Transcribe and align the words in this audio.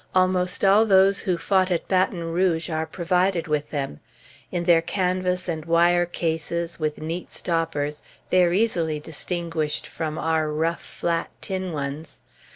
Almost 0.15 0.65
all 0.65 0.87
those 0.87 1.19
who 1.19 1.37
fought 1.37 1.69
at 1.69 1.87
Baton 1.87 2.23
Rouge 2.23 2.71
are 2.71 2.87
provided 2.87 3.47
with 3.47 3.69
them. 3.69 3.99
In 4.51 4.63
their 4.63 4.81
canvas 4.81 5.47
and 5.47 5.63
wire 5.63 6.07
cases, 6.07 6.79
with 6.79 6.97
neat 6.97 7.31
stoppers, 7.31 8.01
they 8.31 8.43
are 8.43 8.51
easily 8.51 8.99
distinguished 8.99 9.85
from 9.85 10.17
our 10.17 10.51
rough, 10.51 10.81
flat, 10.81 11.29
tin 11.39 11.71
ones. 11.71 12.19